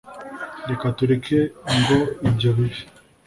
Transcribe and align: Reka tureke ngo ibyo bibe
Reka 0.69 0.85
tureke 0.97 1.37
ngo 1.77 1.97
ibyo 2.27 2.49
bibe 2.57 2.81